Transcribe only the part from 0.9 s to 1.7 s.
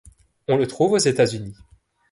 aux États-Unis.